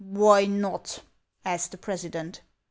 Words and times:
"Why 0.03 0.45
not?" 0.47 1.03
asked 1.45 1.69
the 1.69 1.77
president. 1.77 2.41